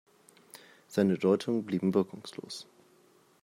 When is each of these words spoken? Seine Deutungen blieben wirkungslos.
Seine 0.87 1.19
Deutungen 1.19 1.63
blieben 1.63 1.93
wirkungslos. 1.93 2.65